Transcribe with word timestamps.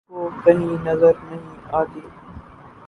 وہ 0.11 0.29
کہیں 0.43 0.83
نظر 0.85 1.13
نہیں 1.23 1.47
آتی۔ 1.71 2.01